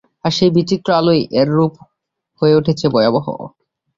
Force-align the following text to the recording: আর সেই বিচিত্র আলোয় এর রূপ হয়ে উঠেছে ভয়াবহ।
আর 0.25 0.31
সেই 0.37 0.51
বিচিত্র 0.55 0.89
আলোয় 0.93 1.21
এর 1.39 1.47
রূপ 1.51 1.73
হয়ে 2.41 2.57
উঠেছে 2.59 2.85
ভয়াবহ। 2.93 3.25